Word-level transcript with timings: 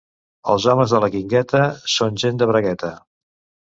Els 0.53 0.65
homes 0.73 0.95
de 0.95 1.03
la 1.05 1.11
Guingueta 1.17 1.63
són 1.99 2.21
gent 2.27 2.43
de 2.43 2.53
bragueta. 2.55 2.95